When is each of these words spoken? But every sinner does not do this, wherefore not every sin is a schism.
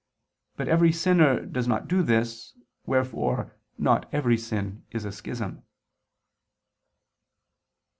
But 0.57 0.67
every 0.67 0.91
sinner 0.91 1.45
does 1.45 1.67
not 1.67 1.87
do 1.87 2.01
this, 2.01 2.57
wherefore 2.87 3.55
not 3.77 4.09
every 4.11 4.35
sin 4.35 4.83
is 4.89 5.05
a 5.05 5.11
schism. 5.11 5.61